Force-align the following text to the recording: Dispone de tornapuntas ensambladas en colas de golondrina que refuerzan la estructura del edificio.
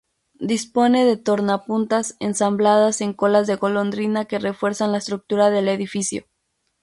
Dispone 0.39 1.05
de 1.05 1.15
tornapuntas 1.15 2.15
ensambladas 2.19 3.01
en 3.01 3.13
colas 3.13 3.45
de 3.45 3.57
golondrina 3.57 4.25
que 4.25 4.39
refuerzan 4.39 4.91
la 4.91 4.97
estructura 4.97 5.51
del 5.51 5.67
edificio. 5.67 6.25